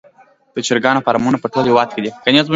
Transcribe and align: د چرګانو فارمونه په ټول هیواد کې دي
د 0.55 0.57
چرګانو 0.67 1.03
فارمونه 1.05 1.37
په 1.41 1.47
ټول 1.53 1.65
هیواد 1.69 1.89
کې 1.93 1.99
دي 2.03 2.11